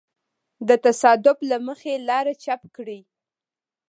[0.67, 2.99] د تصادف له مخې لاره چپ کړي.